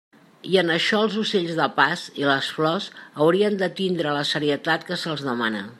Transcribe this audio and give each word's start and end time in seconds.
I 0.51 0.55
en 0.61 0.71
això 0.75 1.01
els 1.07 1.17
ocells 1.23 1.51
de 1.59 1.67
pas, 1.77 2.07
i 2.23 2.27
les 2.31 2.49
flors, 2.57 2.89
haurien 3.25 3.61
de 3.61 3.73
tindre 3.81 4.19
la 4.19 4.27
serietat 4.33 4.89
que 4.91 4.99
se'ls 5.05 5.27
demana. 5.33 5.67